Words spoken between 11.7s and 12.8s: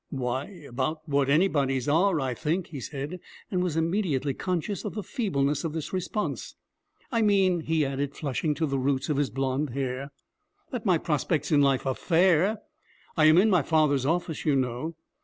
are fair.